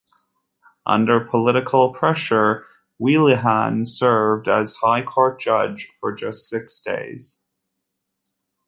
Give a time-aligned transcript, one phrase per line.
[0.87, 2.65] Under political pressure,
[2.99, 7.45] Whelehan served as a High Court judge for just six days.